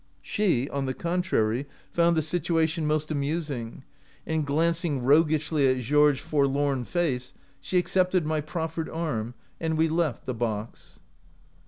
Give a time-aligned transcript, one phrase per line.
[0.23, 3.11] She, on the contrary, found the situation 23 OUT OF BOHEMIA most
[3.51, 3.83] amusing,
[4.25, 9.87] and, glancing roguishly at Georges* forlorn face, she accepted my prof fered arm, and we
[9.87, 10.97] left the box.